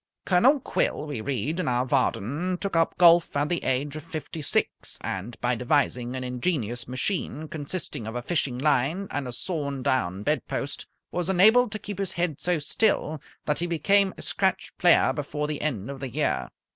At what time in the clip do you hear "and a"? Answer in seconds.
9.11-9.31